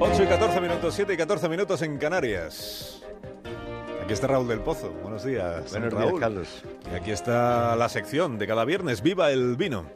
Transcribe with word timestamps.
8 0.00 0.22
y 0.22 0.26
14 0.26 0.60
minutos, 0.60 0.94
7 0.94 1.14
y 1.14 1.16
14 1.16 1.48
minutos 1.48 1.82
en 1.82 1.98
Canarias. 1.98 3.02
Aquí 4.02 4.12
está 4.12 4.26
Raúl 4.26 4.48
del 4.48 4.60
Pozo. 4.60 4.90
Buenos 5.02 5.24
días. 5.24 5.70
Buenos 5.70 5.92
Raúl. 5.92 6.10
días, 6.10 6.20
Carlos. 6.20 6.48
Y 6.92 6.94
aquí 6.96 7.10
está 7.12 7.76
la 7.76 7.88
sección 7.88 8.38
de 8.38 8.46
cada 8.46 8.64
viernes. 8.64 9.00
¡Viva 9.02 9.30
el 9.30 9.56
vino! 9.56 9.86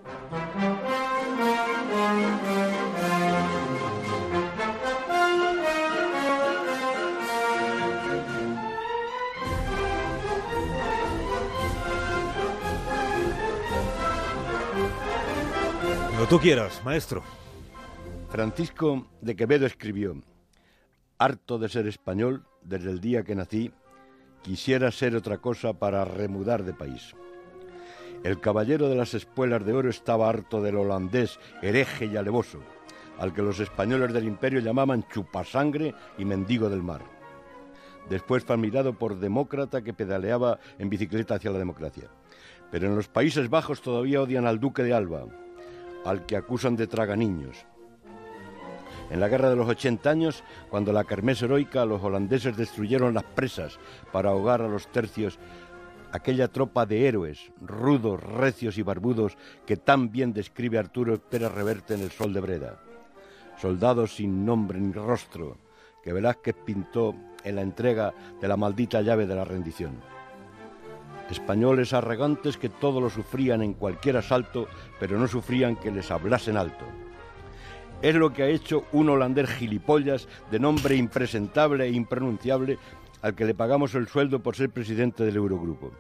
Lo 16.19 16.27
tú 16.27 16.41
quieras, 16.41 16.81
maestro. 16.85 17.23
Francisco 18.29 19.07
de 19.21 19.37
Quevedo 19.37 19.67
escribió, 19.67 20.21
harto 21.17 21.59
de 21.59 21.69
ser 21.69 21.87
español, 21.87 22.45
desde 22.61 22.91
el 22.91 23.01
día 23.01 23.23
que 23.23 23.37
nací, 23.37 23.71
quisiera 24.43 24.91
ser 24.91 25.15
otra 25.15 25.39
cosa 25.39 25.75
para 25.75 26.05
remudar 26.05 26.65
de 26.65 26.75
país. 26.75 27.15
El 28.25 28.41
caballero 28.41 28.89
de 28.89 28.97
las 28.97 29.15
espuelas 29.15 29.65
de 29.65 29.73
oro 29.73 29.89
estaba 29.89 30.29
harto 30.29 30.61
del 30.61 30.77
holandés 30.77 31.39
hereje 31.63 32.07
y 32.07 32.17
alevoso, 32.17 32.59
al 33.19 33.33
que 33.33 33.43
los 33.43 33.61
españoles 33.61 34.13
del 34.13 34.25
imperio 34.25 34.59
llamaban 34.59 35.07
chupasangre 35.09 35.95
y 36.19 36.25
mendigo 36.25 36.69
del 36.69 36.83
mar. 36.83 37.03
Después 38.11 38.45
fue 38.45 38.57
admirado 38.57 38.93
por 38.93 39.21
demócrata 39.21 39.83
que 39.83 39.95
pedaleaba 39.95 40.59
en 40.79 40.91
bicicleta 40.91 41.37
hacia 41.37 41.53
la 41.53 41.59
democracia. 41.59 42.11
Pero 42.73 42.89
en 42.89 42.97
los 42.97 43.07
Países 43.07 43.49
Bajos 43.49 43.81
todavía 43.81 44.21
odian 44.21 44.47
al 44.47 44.59
duque 44.59 44.83
de 44.83 44.93
Alba, 44.93 45.27
al 46.05 46.27
que 46.27 46.37
acusan 46.37 46.75
de 46.75 46.89
traganiños. 46.89 47.65
En 49.11 49.21
la 49.21 49.29
guerra 49.29 49.51
de 49.51 49.57
los 49.57 49.69
80 49.69 50.11
años, 50.11 50.43
cuando 50.69 50.93
la 50.93 51.05
kermés 51.05 51.41
heroica, 51.41 51.85
los 51.85 52.03
holandeses 52.03 52.57
destruyeron 52.57 53.15
las 53.15 53.23
presas 53.23 53.79
para 54.13 54.31
ahogar 54.31 54.63
a 54.63 54.69
los 54.69 54.89
tercios, 54.89 55.39
aquella 56.13 56.49
tropa 56.49 56.87
de 56.87 57.07
héroes, 57.07 57.53
rudos, 57.61 58.21
recios 58.23 58.79
y 58.79 58.83
barbudos 58.83 59.37
que 59.65 59.77
tan 59.77 60.11
bien 60.11 60.33
describe 60.33 60.79
Arturo 60.79 61.19
Pérez 61.21 61.53
Reverte 61.53 61.95
en 61.95 62.01
El 62.01 62.11
Sol 62.11 62.33
de 62.33 62.41
Breda. 62.41 62.81
Soldados 63.61 64.17
sin 64.17 64.45
nombre 64.45 64.81
ni 64.81 64.93
rostro, 64.93 65.57
que 66.03 66.13
Velázquez 66.13 66.57
pintó 66.65 67.15
en 67.45 67.57
la 67.57 67.63
entrega 67.63 68.13
de 68.41 68.49
la 68.49 68.57
maldita 68.57 69.03
llave 69.03 69.27
de 69.27 69.35
la 69.35 69.45
rendición. 69.45 70.01
Españoles 71.31 71.93
arrogantes 71.93 72.57
que 72.57 72.69
todo 72.69 73.01
lo 73.01 73.11
sufrían 73.11 73.63
en 73.63 73.75
cualquier 73.75 74.17
asalto, 74.17 74.69
pero 75.01 75.19
no 75.19 75.27
sufrían 75.27 75.77
que 75.77 75.91
les 75.91 76.11
hablasen 76.11 76.57
alto. 76.57 76.85
Es 78.07 78.15
lo 78.15 78.33
que 78.33 78.45
ha 78.45 78.49
hecho 78.49 78.85
un 78.93 79.09
holandés 79.09 79.51
gilipollas 79.51 80.29
de 80.53 80.61
nombre 80.61 80.95
impresentable 80.95 81.87
e 81.87 81.91
impronunciable 81.91 82.79
al 83.21 83.35
que 83.35 83.45
le 83.45 83.53
pagamos 83.53 83.97
el 83.97 84.07
sueldo 84.07 84.41
por 84.45 84.55
ser 84.55 84.71
presidente 84.71 85.25
del 85.25 85.35
Eurogrupo. 85.35 85.91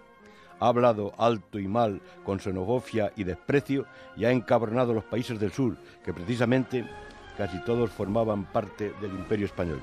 Ha 0.61 0.69
hablado 0.69 1.15
alto 1.19 1.59
y 1.59 1.67
mal, 1.67 2.01
con 2.23 2.39
xenofobia 2.39 3.11
y 3.17 3.25
desprecio, 3.25 3.87
y 4.17 4.25
ha 4.25 4.31
encabronado 4.31 4.93
a 4.93 4.95
los 4.95 5.05
países 5.05 5.41
del 5.41 5.51
sur, 5.51 5.79
que 6.05 6.15
precisamente 6.15 6.89
casi 7.37 7.61
todos 7.65 7.91
formaban 7.91 8.45
parte 8.53 8.93
del 9.01 9.11
imperio 9.11 9.47
español. 9.47 9.81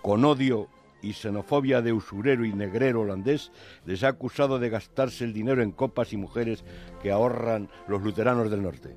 Con 0.00 0.24
odio 0.24 0.68
y 1.02 1.12
xenofobia 1.12 1.82
de 1.82 1.92
usurero 1.92 2.42
y 2.46 2.54
negrero 2.54 3.02
holandés, 3.02 3.52
les 3.84 4.02
ha 4.02 4.08
acusado 4.08 4.58
de 4.58 4.70
gastarse 4.70 5.24
el 5.24 5.34
dinero 5.34 5.62
en 5.62 5.72
copas 5.72 6.14
y 6.14 6.16
mujeres 6.16 6.64
que 7.02 7.12
ahorran 7.12 7.68
los 7.86 8.00
luteranos 8.00 8.50
del 8.50 8.62
norte. 8.62 8.96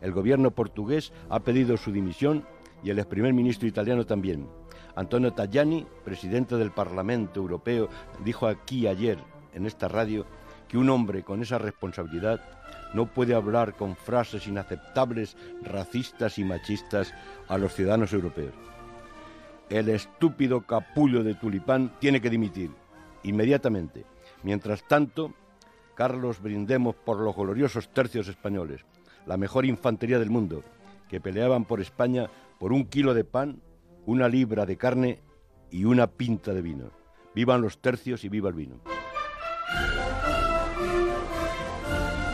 El 0.00 0.12
gobierno 0.12 0.50
portugués 0.50 1.12
ha 1.28 1.40
pedido 1.40 1.76
su 1.76 1.92
dimisión 1.92 2.46
y 2.82 2.90
el 2.90 2.98
ex 2.98 3.06
primer 3.06 3.32
ministro 3.32 3.68
italiano 3.68 4.06
también. 4.06 4.48
Antonio 4.94 5.32
Tajani, 5.32 5.86
presidente 6.04 6.56
del 6.56 6.70
Parlamento 6.70 7.40
Europeo, 7.40 7.88
dijo 8.24 8.46
aquí 8.46 8.86
ayer 8.86 9.18
en 9.54 9.66
esta 9.66 9.88
radio 9.88 10.26
que 10.68 10.78
un 10.78 10.90
hombre 10.90 11.22
con 11.22 11.42
esa 11.42 11.58
responsabilidad 11.58 12.40
no 12.94 13.06
puede 13.06 13.34
hablar 13.34 13.74
con 13.74 13.96
frases 13.96 14.46
inaceptables, 14.46 15.36
racistas 15.62 16.38
y 16.38 16.44
machistas 16.44 17.12
a 17.48 17.58
los 17.58 17.74
ciudadanos 17.74 18.12
europeos. 18.12 18.54
El 19.68 19.88
estúpido 19.90 20.62
capullo 20.62 21.22
de 21.22 21.34
Tulipán 21.34 21.92
tiene 21.98 22.20
que 22.20 22.30
dimitir 22.30 22.70
inmediatamente. 23.24 24.04
Mientras 24.42 24.86
tanto, 24.86 25.34
Carlos, 25.94 26.40
brindemos 26.40 26.94
por 26.94 27.18
los 27.18 27.36
gloriosos 27.36 27.88
tercios 27.92 28.28
españoles, 28.28 28.84
la 29.26 29.36
mejor 29.36 29.66
infantería 29.66 30.18
del 30.18 30.30
mundo, 30.30 30.62
que 31.08 31.20
peleaban 31.20 31.64
por 31.64 31.80
España 31.80 32.28
por 32.58 32.72
un 32.72 32.86
kilo 32.86 33.14
de 33.14 33.24
pan, 33.24 33.60
una 34.06 34.28
libra 34.28 34.66
de 34.66 34.76
carne 34.76 35.20
y 35.70 35.84
una 35.84 36.06
pinta 36.06 36.52
de 36.52 36.62
vino. 36.62 36.90
Vivan 37.34 37.60
los 37.60 37.78
tercios 37.78 38.24
y 38.24 38.28
viva 38.28 38.48
el 38.48 38.54
vino. 38.54 38.76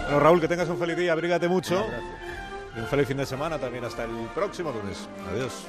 Bueno, 0.05 0.21
Raúl, 0.21 0.41
que 0.41 0.49
tengas 0.49 0.69
un 0.69 0.78
feliz 0.78 0.97
día, 0.97 1.12
abrígate 1.12 1.49
mucho. 1.49 1.84
Y 2.77 2.81
un 2.81 2.87
feliz 2.87 3.09
fin 3.09 3.17
de 3.17 3.27
semana 3.27 3.59
también 3.59 3.84
hasta 3.84 4.05
el 4.05 4.11
próximo 4.34 4.71
lunes. 4.73 5.09
Adiós. 5.31 5.67